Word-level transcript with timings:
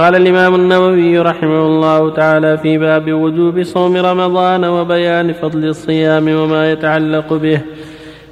قال 0.00 0.16
الإمام 0.16 0.54
النووي 0.54 1.18
رحمه 1.18 1.66
الله 1.66 2.10
تعالى 2.10 2.58
في 2.58 2.78
باب 2.78 3.12
وجوب 3.12 3.62
صوم 3.62 3.96
رمضان 3.96 4.64
وبيان 4.64 5.32
فضل 5.32 5.64
الصيام 5.64 6.28
وما 6.28 6.72
يتعلق 6.72 7.32
به. 7.32 7.60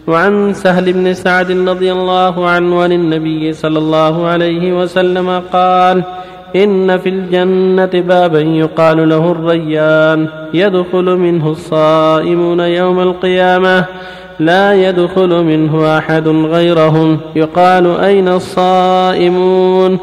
وعن 0.07 0.53
سهل 0.53 0.93
بن 0.93 1.15
سعد 1.15 1.51
رضي 1.69 1.93
الله 1.93 2.49
عنه 2.49 2.83
عن 2.83 2.93
النبي 2.93 3.53
صلى 3.53 3.79
الله 3.79 4.27
عليه 4.27 4.83
وسلم 4.83 5.43
قال 5.53 6.03
إن 6.57 6.99
في 6.99 7.09
الجنة 7.09 7.93
بابا 7.95 8.41
يقال 8.41 9.09
له 9.09 9.33
الريان 9.33 10.29
يدخل 10.55 11.17
منه 11.17 11.51
الصائمون 11.51 12.61
يوم 12.61 13.01
القيامة 13.01 13.85
لا 14.41 14.89
يدخل 14.89 15.45
منه 15.45 15.99
أحد 15.99 16.29
غيرهم 16.29 17.19
يقال 17.37 18.01
أين 18.01 18.29
الصائمون؟ 18.29 19.99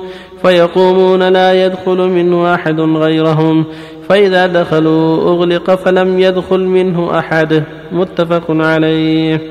فيقومون 0.46 1.23
لا 1.23 1.66
يدخل 1.66 1.98
منه 1.98 2.54
أحد 2.54 2.80
غيرهم. 2.80 3.63
فإذا 4.09 4.48
دخلوا 4.48 5.30
أغلق 5.30 5.76
فلم 5.76 6.20
يدخل 6.20 6.59
منه 6.59 7.20
أحد. 7.20 7.63
متفق 7.91 8.44
عليه. 8.49 9.41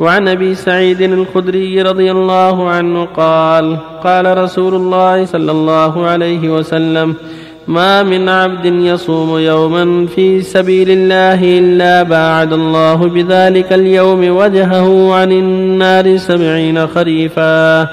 وعن 0.00 0.28
أبي 0.28 0.54
سعيد 0.54 1.00
الخدري 1.00 1.82
رضي 1.82 2.10
الله 2.10 2.68
عنه 2.68 3.04
قال 3.04 3.78
قال 4.04 4.38
رسول 4.38 4.74
الله 4.74 5.24
صلى 5.24 5.52
الله 5.52 6.06
عليه 6.06 6.48
وسلم 6.48 7.14
ما 7.68 8.02
من 8.02 8.28
عبد 8.28 8.64
يصوم 8.64 9.38
يوما 9.38 10.06
في 10.06 10.42
سبيل 10.42 10.90
الله 10.90 11.58
إلا 11.58 12.02
باعد 12.02 12.52
الله 12.52 12.94
بذلك 12.94 13.72
اليوم 13.72 14.36
وجهه 14.36 15.14
عن 15.14 15.32
النار 15.32 16.16
سبعين 16.16 16.86
خريفا. 16.86 17.88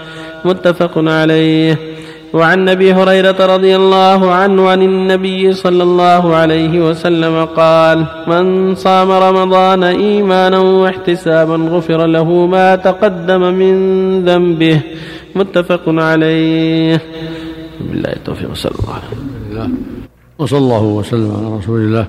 متفق 0.45 0.91
عليه. 0.98 1.98
وعن 2.33 2.69
أبي 2.69 2.93
هريرة 2.93 3.55
رضي 3.55 3.75
الله 3.75 4.31
عنه 4.31 4.70
عن 4.70 4.81
النبي 4.81 5.53
صلى 5.53 5.83
الله 5.83 6.35
عليه 6.35 6.89
وسلم 6.89 7.45
قال 7.45 8.05
من 8.27 8.76
صام 8.76 9.12
رمضان 9.12 9.84
إيمانا 9.84 10.59
واحتسابا 10.59 11.55
غفر 11.55 12.05
له 12.05 12.45
ما 12.45 12.76
تقدم 12.76 13.41
من 13.41 13.76
ذنبه 14.26 14.81
متفق 15.35 15.81
عليه. 15.87 17.01
بالله 17.81 18.09
التوفيق 18.09 18.54
صلى 18.54 18.71
الله 18.79 18.93
عليه 18.93 19.07
وسلم 19.07 19.77
وصلى 20.37 20.59
الله 20.59 20.84
وسلم 20.84 21.32
على 21.35 21.57
رسول 21.57 21.79
الله 21.79 22.05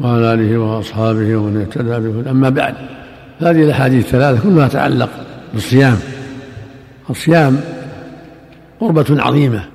وعلى 0.00 0.34
آله 0.34 0.58
وأصحابه 0.58 1.36
ومن 1.36 1.60
اهتدى 1.60 2.08
به 2.08 2.30
أما 2.30 2.48
بعد 2.48 2.74
هذه 3.40 3.62
الأحاديث 3.62 4.04
الثلاثة 4.04 4.42
كلها 4.42 4.68
تتعلق 4.68 5.10
بالصيام. 5.54 5.98
الصيام 7.10 7.60
قربة 8.80 9.22
عظيمة 9.22 9.68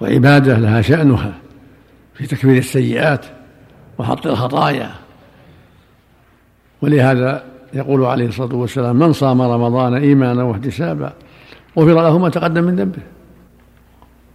وعبادة 0.00 0.58
لها 0.58 0.82
شأنها 0.82 1.34
في 2.14 2.26
تكفير 2.26 2.58
السيئات 2.58 3.26
وحط 3.98 4.26
الخطايا. 4.26 4.90
ولهذا 6.82 7.44
يقول 7.74 8.04
عليه 8.04 8.26
الصلاة 8.26 8.54
والسلام 8.54 8.98
من 8.98 9.12
صام 9.12 9.42
رمضان 9.42 9.94
إيمانا 9.94 10.42
واحتسابا 10.42 11.12
غفر 11.78 12.02
له 12.02 12.18
ما 12.18 12.28
تقدم 12.28 12.64
من 12.64 12.76
ذنبه. 12.76 13.02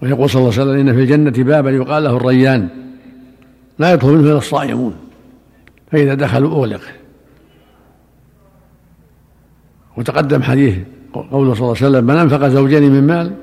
ويقول 0.02 0.30
صلى 0.30 0.40
الله 0.40 0.54
عليه 0.54 0.64
وسلم 0.64 0.80
إن 0.80 0.96
في 0.96 1.02
الجنة 1.02 1.44
بابا 1.44 1.72
يقال 1.72 2.04
له 2.04 2.18
الريان. 2.18 2.70
لا 3.80 3.94
يدخل 3.94 4.08
منه 4.08 4.30
إلا 4.30 4.38
الصائمون. 4.38 4.96
فإذا 5.92 6.14
دخلوا 6.14 6.52
أغلق. 6.52 6.82
وتقدم 9.98 10.44
حديث 10.44 10.78
قوله 11.14 11.54
صلى 11.54 11.64
الله 11.64 11.76
عليه 11.82 11.88
وسلم 11.88 12.04
من 12.04 12.16
أنفق 12.16 12.48
زوجين 12.48 12.92
من 12.92 13.08
مال 13.08 13.34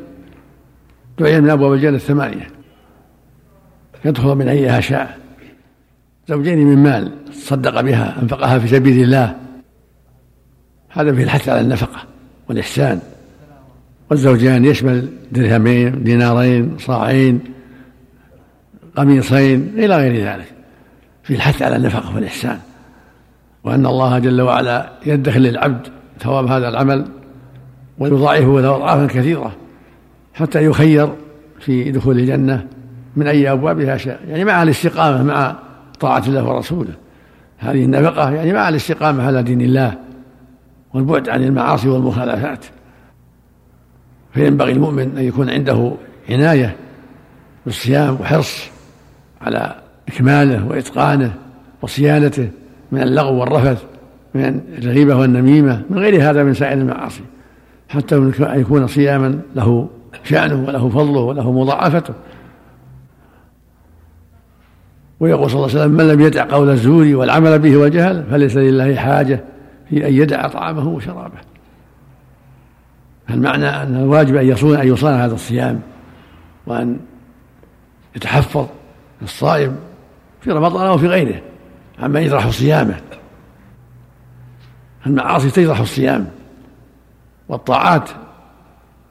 دعي 1.20 1.40
من 1.40 1.50
أبواب 1.50 1.72
الجنة 1.72 1.96
الثمانية. 1.96 2.48
يدخل 4.04 4.28
من 4.28 4.48
أيها 4.48 4.80
شاء. 4.80 5.18
زوجين 6.28 6.58
من 6.58 6.78
مال 6.82 7.12
صدق 7.32 7.80
بها 7.80 8.22
أنفقها 8.22 8.58
في 8.58 8.68
سبيل 8.68 9.02
الله. 9.04 9.36
هذا 10.88 11.14
فيه 11.14 11.24
الحث 11.24 11.48
على 11.48 11.60
النفقة 11.60 12.02
والإحسان. 12.48 13.00
والزوجان 14.10 14.64
يشمل 14.64 15.08
درهمين 15.32 16.02
دينارين 16.02 16.78
صاعين 16.78 17.40
قميصين 18.96 19.72
إلى 19.76 19.96
غير 19.96 20.24
ذلك. 20.24 20.52
في 21.22 21.34
الحث 21.34 21.62
على 21.62 21.76
النفقة 21.76 22.14
والإحسان. 22.14 22.58
وأن 23.64 23.86
الله 23.86 24.18
جل 24.18 24.40
وعلا 24.40 24.90
يدخل 25.06 25.40
للعبد 25.40 25.88
ثواب 26.20 26.46
هذا 26.46 26.68
العمل 26.68 27.06
ويضاعفه 27.98 28.60
له 28.60 28.76
أضعافا 28.76 29.06
كثيرة. 29.06 29.56
حتى 30.40 30.64
يخير 30.64 31.08
في 31.60 31.90
دخول 31.90 32.18
الجنة 32.18 32.66
من 33.16 33.26
أي 33.26 33.52
أبوابها 33.52 33.96
شاء 33.96 34.20
يعني 34.28 34.44
مع 34.44 34.62
الاستقامة 34.62 35.22
مع 35.22 35.56
طاعة 36.00 36.22
الله 36.26 36.48
ورسوله. 36.48 36.94
هذه 37.58 37.84
النفقة 37.84 38.30
يعني 38.30 38.52
مع 38.52 38.68
الاستقامة 38.68 39.26
على 39.26 39.42
دين 39.42 39.60
الله 39.60 39.94
والبعد 40.94 41.28
عن 41.28 41.42
المعاصي 41.42 41.88
والمخالفات. 41.88 42.64
فينبغي 44.34 44.72
المؤمن 44.72 45.16
أن 45.18 45.24
يكون 45.24 45.50
عنده 45.50 45.92
عناية 46.30 46.76
بالصيام 47.66 48.16
وحرص 48.20 48.68
على 49.40 49.74
إكماله 50.08 50.66
وإتقانه 50.66 51.34
وصيانته 51.82 52.48
من 52.92 53.02
اللغو 53.02 53.40
والرفث 53.40 53.84
من 54.34 54.60
الغيبة 54.78 55.16
والنميمة 55.16 55.82
من 55.90 55.98
غير 55.98 56.30
هذا 56.30 56.44
من 56.44 56.54
سائر 56.54 56.78
المعاصي. 56.78 57.22
حتى 57.88 58.32
يكون 58.40 58.86
صياما 58.86 59.40
له 59.54 59.88
شأنه 60.24 60.64
وله 60.68 60.88
فضله 60.88 61.20
وله 61.20 61.52
مضاعفته. 61.52 62.14
ويقول 65.20 65.50
صلى 65.50 65.56
الله 65.56 65.70
عليه 65.70 65.80
وسلم 65.80 65.96
من 65.96 66.08
لم 66.08 66.20
يدع 66.20 66.44
قول 66.44 66.70
الزور 66.70 67.06
والعمل 67.14 67.58
به 67.58 67.76
والجهل 67.76 68.24
فليس 68.30 68.56
لله 68.56 68.96
حاجة 68.96 69.44
في 69.90 70.08
أن 70.08 70.14
يدع 70.14 70.48
طعامه 70.48 70.88
وشرابه. 70.88 71.38
فالمعنى 73.28 73.66
أن 73.66 73.96
الواجب 73.96 74.36
أن 74.36 74.48
يصون 74.48 74.76
أن 74.76 74.88
يصان 74.88 75.14
هذا 75.14 75.34
الصيام 75.34 75.80
وأن 76.66 76.98
يتحفظ 78.16 78.66
الصائم 79.22 79.76
في 80.40 80.50
رمضان 80.50 80.86
أو 80.86 80.98
في 80.98 81.06
غيره 81.06 81.40
عما 81.98 82.20
يجرح 82.20 82.48
صيامه. 82.48 83.00
المعاصي 85.06 85.50
تجرح 85.50 85.80
الصيام 85.80 86.26
والطاعات 87.48 88.10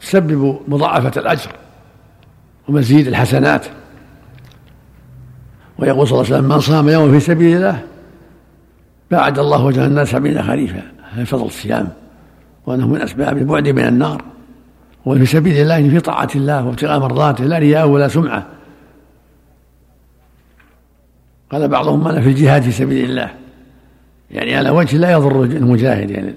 تسبب 0.01 0.59
مضاعفة 0.67 1.21
الأجر 1.21 1.51
ومزيد 2.67 3.07
الحسنات. 3.07 3.65
ويقول 5.79 6.07
صلى 6.07 6.15
الله 6.15 6.25
عليه 6.25 6.35
وسلم 6.35 6.55
من 6.55 6.59
صام 6.59 6.89
يوما 6.89 7.11
في 7.11 7.19
سبيل 7.19 7.57
الله 7.57 7.83
باعد 9.11 9.39
الله 9.39 9.65
وجه 9.65 9.85
الناس 9.85 10.09
سبعين 10.09 10.43
خريفا. 10.43 10.81
هذا 11.11 11.23
فضل 11.23 11.45
الصيام 11.45 11.89
وأنه 12.65 12.87
من 12.87 13.01
أسباب 13.01 13.37
البعد 13.37 13.67
من 13.67 13.83
النار. 13.83 14.23
وفي 15.05 15.25
سبيل 15.25 15.57
الله 15.57 15.89
في 15.89 15.99
طاعة 15.99 16.29
الله 16.35 16.65
وابتغاء 16.65 16.99
مرضاته 16.99 17.43
لا 17.43 17.57
رياء 17.57 17.87
ولا 17.87 18.07
سمعة. 18.07 18.45
قال 21.51 21.67
بعضهم 21.67 22.07
أنا 22.07 22.21
في 22.21 22.29
الجهاد 22.29 22.61
في 22.61 22.71
سبيل 22.71 23.09
الله. 23.09 23.31
يعني 24.31 24.55
على 24.55 24.69
وجه 24.69 24.97
لا 24.97 25.11
يضر 25.11 25.43
المجاهد 25.43 26.11
يعني 26.11 26.33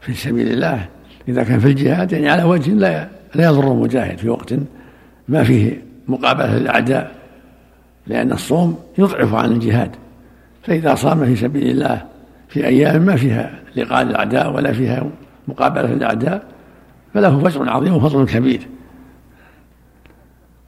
في 0.00 0.14
سبيل 0.14 0.48
الله. 0.48 0.88
إذا 1.28 1.44
كان 1.44 1.58
في 1.58 1.66
الجهاد 1.66 2.12
يعني 2.12 2.28
على 2.28 2.44
وجه 2.44 2.70
لا 2.70 3.08
لا 3.34 3.44
يضر 3.44 3.72
المجاهد 3.72 4.18
في 4.18 4.28
وقت 4.28 4.54
ما 5.28 5.44
فيه 5.44 5.82
مقابلة 6.08 6.58
للأعداء 6.58 7.12
لأن 8.06 8.32
الصوم 8.32 8.78
يضعف 8.98 9.34
عن 9.34 9.52
الجهاد. 9.52 9.90
فإذا 10.62 10.94
صام 10.94 11.24
في 11.24 11.36
سبيل 11.36 11.70
الله 11.70 12.02
في 12.48 12.66
أيام 12.66 13.02
ما 13.02 13.16
فيها 13.16 13.58
لقاء 13.76 14.02
الأعداء 14.02 14.52
ولا 14.52 14.72
فيها 14.72 15.06
مقابلة 15.48 15.86
للأعداء 15.86 16.42
فله 17.14 17.38
فجر 17.38 17.70
عظيم 17.70 17.94
وفضل 17.94 18.26
كبير. 18.26 18.60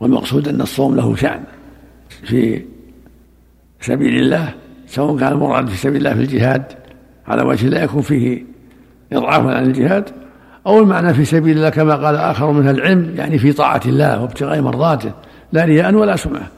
والمقصود 0.01 0.49
أن 0.49 0.61
الصوم 0.61 0.97
له 0.97 1.17
شأن 1.17 1.41
في 2.09 2.63
سبيل 3.81 4.22
الله 4.22 4.54
سواء 4.87 5.19
كان 5.19 5.33
المراد 5.33 5.69
في 5.69 5.77
سبيل 5.77 5.97
الله 5.97 6.15
في 6.15 6.21
الجهاد 6.21 6.65
على 7.27 7.43
وجه 7.43 7.66
لا 7.66 7.84
يكون 7.84 8.03
فيه 8.03 8.45
إضعاف 9.13 9.47
عن 9.47 9.65
الجهاد 9.65 10.11
أو 10.66 10.81
المعنى 10.81 11.15
في 11.15 11.25
سبيل 11.25 11.57
الله 11.57 11.69
كما 11.69 11.97
قال 11.97 12.16
آخر 12.16 12.51
من 12.51 12.69
العلم 12.69 13.15
يعني 13.16 13.39
في 13.39 13.53
طاعة 13.53 13.81
الله 13.87 14.22
وابتغاء 14.22 14.60
مرضاته 14.60 15.13
لا 15.53 15.65
رياء 15.65 15.95
ولا 15.95 16.16
سمعة. 16.16 16.49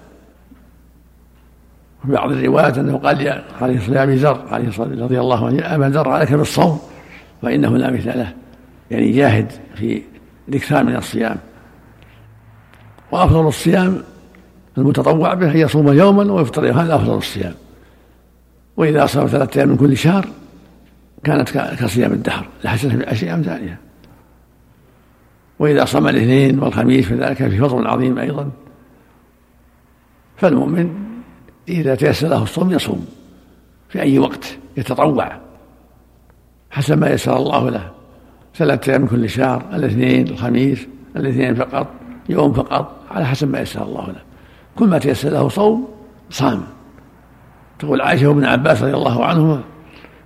وفي 2.04 2.12
بعض 2.12 2.32
الروايات 2.32 2.78
أنه 2.78 2.98
قال 2.98 3.42
عليه 3.60 3.76
الصلاة 3.76 4.02
أبي 4.02 4.14
ذر 4.14 4.44
عليه 4.50 4.68
الصلاة 4.68 5.04
رضي 5.04 5.20
الله 5.20 5.46
عنه 5.46 5.74
أبا 5.74 5.84
ذر 5.84 6.08
عليك 6.08 6.32
بالصوم 6.32 6.80
فإنه 7.42 7.76
لا 7.76 7.90
مثل 7.90 8.18
له. 8.18 8.32
يعني 8.90 9.12
جاهد 9.12 9.52
في 9.74 10.02
الإكثار 10.48 10.84
من 10.84 10.96
الصيام. 10.96 11.36
وأفضل 13.12 13.48
الصيام 13.48 14.02
المتطوع 14.78 15.34
به 15.34 15.50
أن 15.50 15.56
يصوم 15.56 15.92
يوما 15.92 16.32
ويفطر 16.32 16.66
يوما 16.66 16.82
هذا 16.82 16.94
أفضل 16.94 17.14
الصيام. 17.14 17.54
وإذا 18.76 19.06
صام 19.06 19.26
ثلاثة 19.26 19.58
أيام 19.58 19.68
من 19.68 19.76
كل 19.76 19.96
شهر 19.96 20.26
كانت 21.24 21.50
كصيام 21.80 22.12
الدهر 22.12 22.46
لحسن 22.64 22.88
في 22.88 23.12
أشياء 23.12 23.34
أمثالها 23.34 23.78
وإذا 25.60 25.84
صام 25.84 26.08
الاثنين 26.08 26.58
والخميس 26.58 27.06
فذلك 27.06 27.36
في 27.36 27.58
فضل 27.58 27.86
عظيم 27.86 28.18
أيضا. 28.18 28.50
فالمؤمن 30.36 30.90
إذا 31.68 31.94
تيسر 31.94 32.28
له 32.28 32.42
الصوم 32.42 32.72
يصوم 32.72 33.06
في 33.88 34.02
أي 34.02 34.18
وقت 34.18 34.58
يتطوع 34.76 35.40
حسب 36.70 36.98
ما 36.98 37.10
يسر 37.10 37.36
الله 37.36 37.70
له. 37.70 37.90
ثلاثة 38.54 38.92
أيام 38.92 39.06
كل 39.06 39.30
شهر 39.30 39.64
الاثنين 39.72 40.28
الخميس 40.28 40.86
الاثنين 41.16 41.54
فقط 41.54 41.86
يوم 42.28 42.52
فقط 42.52 42.96
على 43.10 43.26
حسب 43.26 43.50
ما 43.50 43.60
يسر 43.60 43.82
الله 43.82 44.06
له. 44.06 44.22
كل 44.76 44.88
ما 44.88 44.98
تيسر 44.98 45.28
له 45.28 45.48
صوم 45.48 45.88
صام. 46.30 46.62
تقول 47.78 48.00
عائشة 48.00 48.26
وابن 48.26 48.44
عباس 48.44 48.82
رضي 48.82 48.94
الله 48.94 49.24
عنهما 49.24 49.62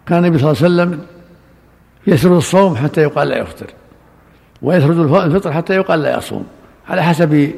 كان 0.07 0.25
النبي 0.25 0.39
صلى 0.39 0.53
الله 0.53 0.63
عليه 0.63 0.75
وسلم 0.75 1.07
يسرد 2.07 2.33
الصوم 2.33 2.77
حتى 2.77 3.01
يقال 3.01 3.29
لا 3.29 3.39
يفطر. 3.39 3.67
ويسرد 4.63 4.99
الفطر 4.99 5.53
حتى 5.53 5.75
يقال 5.75 6.03
لا 6.03 6.19
يصوم 6.19 6.45
على 6.89 7.03
حسب 7.03 7.51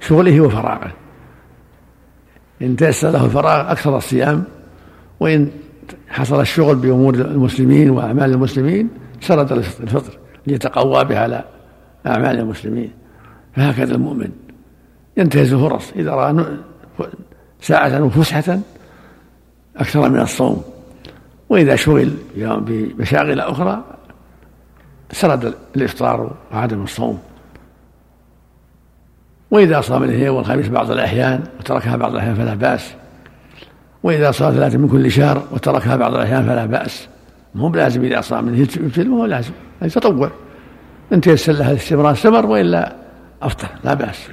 شغله 0.00 0.40
وفراغه. 0.40 0.92
إن 2.62 2.76
تيسر 2.76 3.10
له 3.10 3.24
الفراغ 3.24 3.72
أكثر 3.72 3.96
الصيام 3.96 4.44
وإن 5.20 5.50
حصل 6.08 6.40
الشغل 6.40 6.74
بأمور 6.76 7.14
المسلمين 7.14 7.90
وأعمال 7.90 8.32
المسلمين 8.32 8.88
سرد 9.20 9.52
الفطر 9.52 10.18
ليتقوى 10.46 11.04
به 11.04 11.18
على 11.18 11.44
أعمال 12.06 12.38
المسلمين. 12.38 12.92
فهكذا 13.56 13.94
المؤمن. 13.94 14.30
ينتهز 15.16 15.52
الفرص. 15.52 15.92
إذا 15.96 16.10
رأى 16.10 16.46
ساعة 17.60 18.02
وفسحة 18.02 18.58
أكثر 19.76 20.08
من 20.08 20.20
الصوم. 20.20 20.64
وإذا 21.48 21.76
شغل 21.76 22.14
بمشاغل 22.36 23.40
أخرى 23.40 23.84
سرد 25.14 25.54
الإفطار 25.76 26.30
وعدم 26.52 26.82
الصوم. 26.82 27.18
وإذا 29.50 29.80
صام 29.80 30.02
الاثنين 30.02 30.28
والخميس 30.28 30.68
بعض 30.68 30.90
الأحيان 30.90 31.42
وتركها 31.58 31.96
بعض 31.96 32.12
الأحيان 32.12 32.34
فلا 32.34 32.54
بأس. 32.54 32.94
وإذا 34.02 34.30
صام 34.30 34.52
ثلاثة 34.52 34.78
من 34.78 34.88
كل 34.88 35.10
شهر 35.10 35.42
وتركها 35.52 35.96
بعض 35.96 36.14
الأحيان 36.14 36.46
فلا 36.46 36.66
بأس. 36.66 37.08
مو 37.54 37.68
بلازم 37.68 38.04
إذا 38.04 38.20
صام 38.20 38.44
منه 38.44 38.58
يبتل 38.58 39.08
هو 39.08 39.24
لازم. 39.24 39.52
يتطوع 39.82 40.30
إن 41.12 41.20
تيسر 41.20 41.52
له 41.52 41.70
الاستمرار 41.70 42.12
استمر 42.12 42.46
وإلا 42.46 42.92
أفطر 43.42 43.68
لا 43.84 43.94
بأس. 43.94 44.28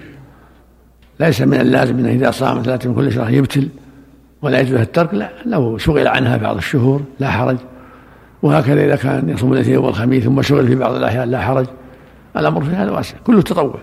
ليس 1.20 1.42
من 1.42 1.62
اللازم 1.62 2.00
أنه 2.00 2.10
إذا 2.10 2.32
صام 2.32 2.62
ثلاثة 2.62 2.90
من 2.90 2.96
كل 2.96 3.12
شهر 3.12 3.34
يبتل 3.34 3.70
ولا 4.42 4.60
يجوز 4.60 4.80
الترك 4.80 5.14
لا 5.14 5.30
لو 5.46 5.78
شغل 5.78 6.08
عنها 6.08 6.38
بعض 6.38 6.56
الشهور 6.56 7.02
لا 7.20 7.30
حرج. 7.30 7.58
وهكذا 8.44 8.86
إذا 8.86 8.96
كان 8.96 9.30
يصوم 9.30 9.54
الاثنين 9.54 9.78
والخميس 9.78 10.24
ثم 10.24 10.42
شغل 10.42 10.68
في 10.68 10.76
بعض 10.76 10.96
الأحيان 10.96 11.32
لا 11.32 11.42
حرج 11.42 11.66
الأمر 12.38 12.64
في 12.64 12.72
هذا 12.72 12.92
واسع 12.92 13.18
كله 13.24 13.42
تطوع. 13.42 13.80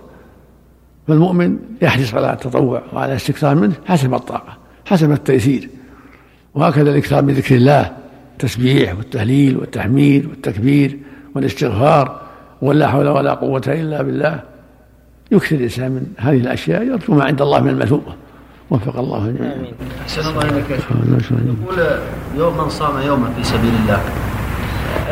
فالمؤمن 1.08 1.58
يحرص 1.82 2.14
على 2.14 2.32
التطوع 2.32 2.82
وعلى 2.92 3.12
الاستكثار 3.12 3.54
منه 3.54 3.72
حسب 3.86 4.14
الطاقة 4.14 4.56
حسب 4.86 5.12
التيسير. 5.12 5.68
وهكذا 6.54 6.90
الإكثار 6.90 7.22
من 7.22 7.34
ذكر 7.34 7.54
الله 7.54 7.92
التسبيح 8.32 8.96
والتهليل 8.96 9.56
والتحميد 9.56 10.26
والتكبير 10.26 10.98
والاستغفار 11.34 12.20
ولا 12.62 12.88
حول 12.88 13.08
ولا 13.08 13.34
قوة 13.34 13.62
إلا 13.66 14.02
بالله. 14.02 14.40
يكثر 15.30 15.56
الإنسان 15.56 15.90
من 15.90 16.06
هذه 16.18 16.36
الأشياء 16.36 16.82
يرجو 16.82 17.14
ما 17.14 17.24
عند 17.24 17.42
الله 17.42 17.60
من 17.60 17.68
المثوبة 17.68 18.12
وفق 18.70 18.98
الله 18.98 19.24
الجميع 19.26 19.52
آمين. 19.52 19.72
أحسن 20.02 20.20
الله 20.20 20.44
يقول 20.46 21.78
يوم 22.36 22.58
من 22.58 22.68
صام 22.68 23.06
يوما 23.06 23.30
في 23.30 23.44
سبيل 23.44 23.74
الله. 23.82 24.02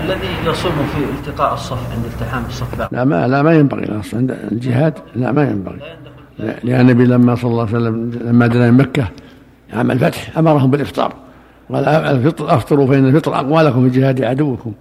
الذي 0.04 0.28
يصوم 0.46 0.72
في 0.72 1.28
التقاء 1.28 1.54
الصف 1.54 1.92
عند 1.92 2.04
التحام 2.04 2.44
الصف 2.48 2.92
لا 2.92 3.04
ما 3.04 3.28
لا 3.28 3.42
ما 3.42 3.54
ينبغي. 3.54 4.00
عند 4.12 4.30
الجهاد 4.52 4.94
لا 5.14 5.32
ما 5.32 5.42
ينبغي. 5.42 5.78
لأن 6.38 6.80
النبي 6.80 7.04
لما 7.04 7.34
صلى 7.34 7.50
الله 7.50 7.66
عليه 7.66 7.76
وسلم 7.76 8.10
لما 8.24 8.46
دنا 8.46 8.70
من 8.70 8.76
مكة 8.76 9.08
عام 9.72 9.90
الفتح 9.90 10.38
أمرهم 10.38 10.70
بالإفطار. 10.70 11.12
قال 11.72 11.84
الفطر 11.88 12.54
أفطروا 12.54 12.86
فإن 12.86 13.06
الفطر 13.06 13.34
أقوى 13.34 13.62
لكم 13.62 13.90
في 13.90 14.00
جهاد 14.00 14.24
عدوكم. 14.24 14.72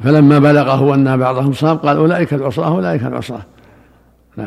فلما 0.00 0.38
بلغه 0.38 0.94
أن 0.94 1.16
بعضهم 1.16 1.52
صام 1.52 1.76
قال 1.76 1.96
أولئك 1.96 2.34
العصاة 2.34 2.68
أولئك 2.68 3.02
العصاة. 3.02 3.42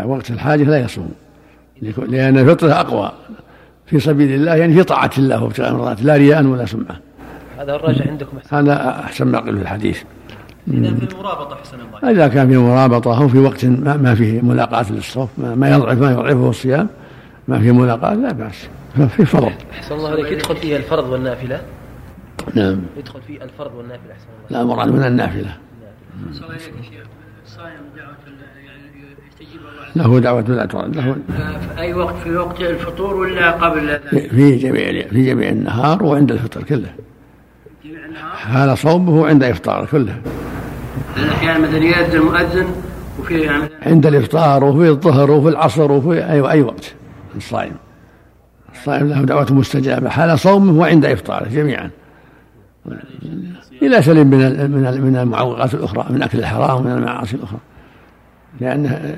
وقت 0.06 0.32
الحاجة 0.32 0.64
لا 0.64 0.80
يصوم. 0.80 1.12
لأن 1.82 2.38
الفطر 2.38 2.72
أقوى. 2.72 3.12
في 3.86 4.00
سبيل 4.00 4.34
الله 4.34 4.56
يعني 4.56 4.74
في 4.74 4.84
طاعة 4.84 5.12
الله 5.18 5.44
وابتغاء 5.44 5.74
مرضاته 5.74 6.04
لا 6.04 6.16
رياء 6.16 6.46
ولا 6.46 6.66
سمعة. 6.66 7.00
هذا 7.64 7.76
الراجع 7.76 8.08
عندكم 8.08 8.38
أحسن 8.38 8.56
هذا 8.58 8.90
أحسن 8.90 9.28
ما 9.28 9.40
قيل 9.40 9.56
في 9.56 9.62
الحديث. 9.62 10.04
إذا 10.68 10.96
في 10.96 11.14
المرابطة 11.14 11.56
حسن 11.56 11.78
الله. 11.80 12.12
إذا 12.12 12.28
كان 12.28 12.50
في 12.50 12.58
مرابطة 12.58 13.18
أو 13.22 13.28
في 13.28 13.40
وقت 13.40 13.66
ما 13.66 14.16
فيه 14.16 14.42
ملاقاة 14.42 14.92
للصوف 14.92 15.30
ما 15.40 15.70
يضعف 15.70 15.98
ما 15.98 16.12
يضعفه 16.12 16.50
الصيام 16.50 16.88
ما 17.48 17.60
فيه 17.60 17.72
ملاقاة 17.72 18.14
لا 18.14 18.32
بأس. 18.32 18.68
في 19.08 19.26
فرض. 19.26 19.52
أحسن 19.72 19.96
الله 19.96 20.10
عليك 20.10 20.32
يدخل 20.32 20.56
فيه 20.56 20.78
الفرض 20.78 21.10
والنافلة؟ 21.10 21.62
نعم. 22.54 22.82
يدخل 22.98 23.22
فيه 23.28 23.44
الفرض 23.44 23.76
والنافلة 23.76 24.12
أحسن 24.12 24.26
الله. 24.50 24.60
لا 24.60 24.76
مراد 24.76 24.92
من 24.92 25.04
النافلة. 25.04 25.58
له 29.96 30.20
دعوة 30.20 30.42
لا 30.42 30.66
ترد 30.66 30.96
له 30.96 31.14
في 31.60 31.82
أي 31.82 31.94
وقت؟ 31.94 32.16
في 32.16 32.36
وقت 32.36 32.62
الفطور 32.62 33.16
ولا 33.16 33.52
قبل 33.52 34.00
في 34.10 34.56
جميع 34.56 35.08
في 35.08 35.26
جميع 35.26 35.50
النهار 35.50 36.04
وعند 36.04 36.32
الفطر 36.32 36.64
كله. 36.64 36.94
حال 38.44 38.78
صومه 38.78 39.28
عند 39.28 39.44
إفطاره 39.44 39.86
كله. 39.86 40.16
الأحيان 41.18 41.62
مثلا 41.62 41.78
يأذن 41.78 42.20
المؤذن 42.20 42.68
وفي 43.20 43.40
يعني 43.40 43.64
عند 43.86 44.06
الإفطار 44.06 44.64
وفي 44.64 44.90
الظهر 44.90 45.32
وفي 45.32 45.50
العصر 45.50 45.92
وفي 45.92 46.32
أي 46.32 46.52
أي 46.52 46.62
وقت. 46.62 46.94
الصائم. 47.38 47.76
الصائم 48.76 49.08
له 49.08 49.22
دعوة 49.22 49.54
مستجابة. 49.54 50.10
حال 50.10 50.40
صومه 50.40 50.80
وعند 50.80 51.06
إفطاره 51.06 51.48
جميعا. 51.48 51.90
إلى 53.82 54.02
سلم 54.02 54.28
من 54.28 54.72
من 54.72 55.02
من 55.02 55.16
المعوقات 55.16 55.74
الأخرى 55.74 56.06
من 56.10 56.24
أكل 56.24 56.40
الحرام 56.40 56.78
ومن 56.78 56.92
المعاصي 56.92 57.36
الأخرى. 57.36 57.60
لأن 58.62 59.16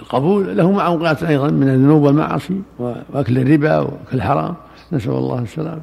القبول 0.00 0.56
له 0.56 0.72
معوقات 0.72 1.22
أيضا 1.22 1.48
من 1.48 1.68
الذنوب 1.68 2.02
والمعاصي 2.02 2.60
وأكل 2.78 3.38
الربا 3.38 3.78
وأكل 3.78 4.14
الحرام. 4.14 4.54
نسأل 4.92 5.10
الله 5.10 5.38
السلامة. 5.38 5.82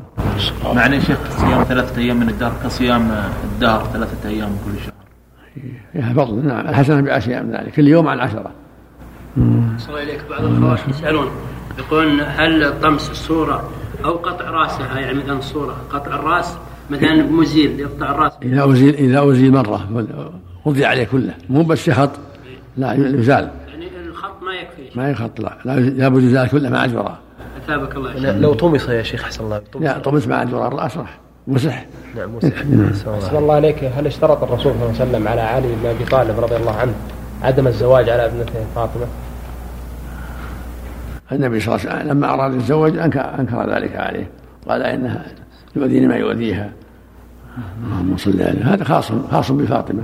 معنى 0.75 1.01
شيخ 1.01 1.17
صيام 1.29 1.63
ثلاثة 1.63 2.01
أيام 2.01 2.19
من 2.19 2.29
الدهر 2.29 2.53
كصيام 2.63 3.11
الدهر 3.43 3.85
ثلاثة 3.93 4.29
أيام 4.29 4.49
من 4.49 4.59
كل 4.65 4.83
شهر. 4.83 4.93
فيها 5.93 6.13
فضل 6.13 6.47
نعم 6.47 6.67
الحسنة 6.67 7.01
بعشر 7.01 7.43
من 7.43 7.51
ذلك 7.51 7.73
كل 7.73 7.87
يوم 7.87 8.07
عن 8.07 8.19
عشرة. 8.19 8.51
صلى 9.77 10.03
إليك 10.03 10.21
بعض 10.29 10.43
الخوارج 10.43 10.79
يسألون 10.89 11.27
يقولون 11.79 12.19
هل 12.19 12.81
طمس 12.81 13.09
الصورة 13.09 13.69
أو 14.05 14.13
قطع 14.13 14.49
رأسها؟ 14.49 14.99
يعني 14.99 15.17
مثلا 15.17 15.37
الصورة 15.37 15.75
قطع 15.89 16.15
الرأس 16.15 16.57
مثلا 16.89 17.23
مزيل 17.23 17.79
يقطع 17.79 18.11
الرأس. 18.11 18.33
إذا 18.43 18.71
أزيل 18.71 18.95
إذا 18.95 19.31
أزيل 19.31 19.51
مرة 19.53 20.07
قضي 20.65 20.85
عليه 20.85 21.03
كله 21.03 21.33
مو 21.49 21.63
بس 21.63 21.89
خط 21.89 22.11
لا 22.77 22.93
يزال. 22.93 23.51
يعني 23.67 23.87
الخط 24.07 24.43
ما 24.43 24.53
يكفي. 24.53 24.99
ما 24.99 25.09
يخط 25.09 25.39
لا 25.39 25.79
لابد 25.79 26.23
يزال 26.23 26.49
كله 26.49 26.69
مع 26.69 26.85
الجراء 26.85 27.24
أثابك 27.65 27.95
الله 27.95 28.31
لو 28.31 28.53
طمس 28.53 28.89
يا 28.89 29.03
شيخ 29.03 29.23
أحسن 29.23 29.43
الله. 29.43 29.61
لا 29.79 29.99
طمس 29.99 30.27
مع 30.27 30.41
الجراء 30.41 30.67
الراس 30.67 30.97
راح 30.97 31.19
مسح. 31.47 31.85
نعم 32.17 32.35
مسح. 32.35 32.57
أحسن 33.07 33.37
الله. 33.37 33.53
عليك. 33.53 33.83
هل 33.83 34.07
اشترط 34.07 34.43
الرسول 34.43 34.73
صلى 34.73 34.73
الله 34.73 34.85
عليه 34.99 35.09
وسلم 35.11 35.27
على 35.27 35.41
علي 35.41 35.67
بن 35.83 35.89
أبي 35.89 36.05
طالب 36.05 36.39
رضي 36.39 36.55
الله 36.55 36.75
عنه 36.75 36.93
عدم 37.43 37.67
الزواج 37.67 38.09
على 38.09 38.25
ابنته 38.25 38.65
فاطمة؟ 38.75 39.05
النبي 41.31 41.59
صلى 41.59 41.75
الله 41.75 41.87
عليه 41.89 41.95
وسلم 41.95 42.11
لما 42.11 42.33
أراد 42.33 42.53
يتزوج 42.53 42.97
أنكر 42.97 43.69
ذلك 43.69 43.95
عليه. 43.95 44.29
قال 44.67 44.81
إنها 44.81 45.25
يؤذيني 45.75 46.07
ما 46.07 46.15
يؤذيها. 46.15 46.71
اللهم 47.83 48.17
صل 48.17 48.41
عليه 48.41 48.73
هذا 48.73 48.83
خاص 48.83 49.11
خاص 49.31 49.51
بفاطمة. 49.51 50.03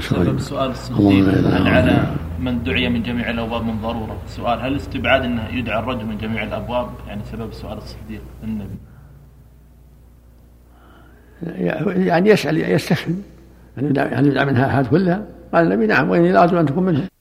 سبب 0.00 0.36
السؤال 0.36 0.70
الصديق 0.70 1.28
هل 1.28 1.68
على 1.68 2.06
من 2.40 2.62
دعي 2.62 2.88
من 2.88 3.02
جميع 3.02 3.30
الابواب 3.30 3.64
من 3.64 3.80
ضروره 3.80 4.22
السؤال 4.24 4.60
هل 4.60 4.76
استبعاد 4.76 5.22
انه 5.22 5.48
يدعى 5.48 5.78
الرجل 5.78 6.06
من 6.06 6.18
جميع 6.18 6.42
الابواب 6.42 6.88
يعني 7.08 7.22
سبب 7.32 7.48
السؤال 7.48 7.78
الصديق 7.78 8.22
النبي 8.44 8.78
يعني 12.06 12.30
يسأل 12.30 12.70
يستفهم 12.70 13.22
هل 13.78 13.84
يدعى 14.26 14.44
منها 14.44 14.80
هذه 14.80 14.86
كلها؟ 14.86 15.26
قال 15.52 15.64
النبي 15.64 15.86
نعم 15.86 16.10
وإني 16.10 16.32
لا 16.32 16.42
أرجو 16.42 16.60
أن 16.60 16.66
تكون 16.66 16.84
منها 16.84 17.13